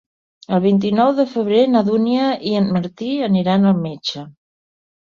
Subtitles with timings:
[0.55, 4.27] El vint-i-nou de febrer na Dúnia i en Martí aniran al metge.